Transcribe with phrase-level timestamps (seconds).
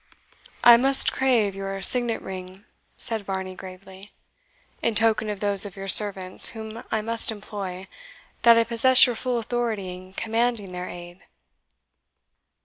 [0.63, 2.65] "I must crave your signet ring,"
[2.97, 4.11] said Varney gravely,
[4.81, 7.85] "in token to those of your servants whom I must employ,
[8.41, 11.21] that I possess your full authority in commanding their aid."